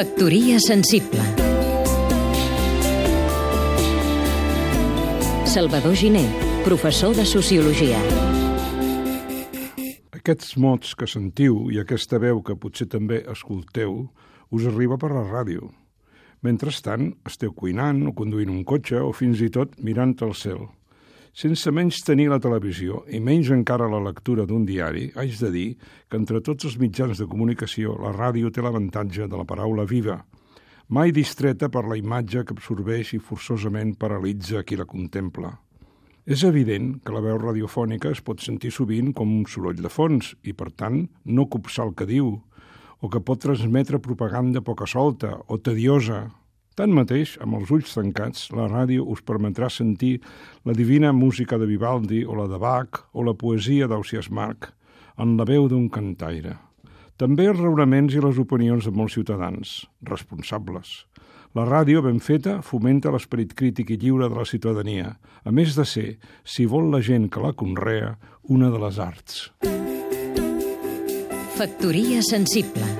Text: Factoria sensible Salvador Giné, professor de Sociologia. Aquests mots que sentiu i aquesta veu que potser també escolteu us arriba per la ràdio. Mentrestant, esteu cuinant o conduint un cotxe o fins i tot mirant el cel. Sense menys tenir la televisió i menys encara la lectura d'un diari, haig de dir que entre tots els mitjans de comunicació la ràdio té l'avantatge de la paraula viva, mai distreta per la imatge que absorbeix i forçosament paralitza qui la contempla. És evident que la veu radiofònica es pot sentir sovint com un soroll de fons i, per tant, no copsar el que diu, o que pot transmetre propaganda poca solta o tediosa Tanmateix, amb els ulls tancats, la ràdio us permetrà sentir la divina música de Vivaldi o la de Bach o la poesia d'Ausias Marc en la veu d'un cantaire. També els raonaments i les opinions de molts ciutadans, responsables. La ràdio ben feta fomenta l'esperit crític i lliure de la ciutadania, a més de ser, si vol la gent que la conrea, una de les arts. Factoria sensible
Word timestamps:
Factoria 0.00 0.56
sensible 0.58 1.20
Salvador 5.44 5.92
Giné, 5.94 6.24
professor 6.64 7.12
de 7.12 7.26
Sociologia. 7.28 7.98
Aquests 10.16 10.56
mots 10.56 10.96
que 10.96 11.04
sentiu 11.04 11.66
i 11.68 11.82
aquesta 11.84 12.16
veu 12.16 12.40
que 12.40 12.56
potser 12.56 12.88
també 12.88 13.20
escolteu 13.28 14.06
us 14.48 14.64
arriba 14.72 14.96
per 14.96 15.12
la 15.12 15.26
ràdio. 15.28 15.68
Mentrestant, 16.40 17.10
esteu 17.28 17.52
cuinant 17.52 18.00
o 18.08 18.16
conduint 18.16 18.56
un 18.56 18.64
cotxe 18.64 19.04
o 19.04 19.12
fins 19.12 19.44
i 19.44 19.52
tot 19.52 19.76
mirant 19.84 20.16
el 20.24 20.32
cel. 20.32 20.64
Sense 21.30 21.70
menys 21.70 22.00
tenir 22.02 22.26
la 22.30 22.40
televisió 22.42 23.04
i 23.06 23.20
menys 23.22 23.52
encara 23.54 23.86
la 23.88 24.00
lectura 24.02 24.42
d'un 24.50 24.64
diari, 24.66 25.12
haig 25.14 25.36
de 25.38 25.50
dir 25.54 25.68
que 26.10 26.18
entre 26.18 26.40
tots 26.42 26.66
els 26.66 26.76
mitjans 26.80 27.20
de 27.22 27.26
comunicació 27.30 27.94
la 28.02 28.10
ràdio 28.10 28.50
té 28.50 28.64
l'avantatge 28.64 29.28
de 29.30 29.38
la 29.38 29.46
paraula 29.46 29.86
viva, 29.86 30.18
mai 30.90 31.14
distreta 31.14 31.68
per 31.70 31.84
la 31.86 31.96
imatge 32.00 32.42
que 32.42 32.56
absorbeix 32.56 33.14
i 33.14 33.22
forçosament 33.22 33.94
paralitza 33.94 34.64
qui 34.66 34.78
la 34.80 34.88
contempla. 34.90 35.52
És 36.26 36.42
evident 36.44 36.96
que 37.04 37.14
la 37.14 37.22
veu 37.22 37.38
radiofònica 37.38 38.10
es 38.10 38.20
pot 38.26 38.42
sentir 38.42 38.74
sovint 38.74 39.14
com 39.14 39.30
un 39.30 39.46
soroll 39.46 39.78
de 39.78 39.88
fons 39.88 40.34
i, 40.42 40.52
per 40.52 40.72
tant, 40.74 41.04
no 41.24 41.46
copsar 41.46 41.86
el 41.86 41.94
que 41.94 42.10
diu, 42.10 42.34
o 43.00 43.08
que 43.08 43.22
pot 43.22 43.40
transmetre 43.40 44.02
propaganda 44.02 44.60
poca 44.66 44.86
solta 44.90 45.38
o 45.46 45.62
tediosa 45.62 46.26
Tanmateix, 46.80 47.34
amb 47.44 47.58
els 47.58 47.68
ulls 47.74 47.90
tancats, 47.92 48.46
la 48.56 48.64
ràdio 48.70 49.04
us 49.12 49.20
permetrà 49.20 49.66
sentir 49.68 50.14
la 50.64 50.72
divina 50.72 51.10
música 51.12 51.58
de 51.60 51.66
Vivaldi 51.68 52.22
o 52.24 52.32
la 52.38 52.46
de 52.48 52.56
Bach 52.56 53.02
o 53.12 53.24
la 53.26 53.34
poesia 53.36 53.84
d'Ausias 53.90 54.30
Marc 54.32 54.70
en 55.20 55.34
la 55.36 55.44
veu 55.44 55.68
d'un 55.68 55.90
cantaire. 55.92 56.54
També 57.20 57.50
els 57.50 57.60
raonaments 57.60 58.16
i 58.16 58.22
les 58.24 58.40
opinions 58.40 58.88
de 58.88 58.94
molts 58.96 59.18
ciutadans, 59.18 59.74
responsables. 60.08 60.94
La 61.52 61.66
ràdio 61.68 62.00
ben 62.06 62.22
feta 62.24 62.62
fomenta 62.64 63.12
l'esperit 63.12 63.52
crític 63.58 63.92
i 63.92 64.00
lliure 64.00 64.30
de 64.30 64.40
la 64.40 64.48
ciutadania, 64.48 65.12
a 65.44 65.52
més 65.52 65.76
de 65.76 65.84
ser, 65.84 66.08
si 66.48 66.64
vol 66.64 66.88
la 66.94 67.02
gent 67.04 67.28
que 67.28 67.44
la 67.44 67.52
conrea, 67.52 68.14
una 68.48 68.72
de 68.72 68.80
les 68.86 69.04
arts. 69.04 69.50
Factoria 71.60 72.24
sensible 72.24 72.99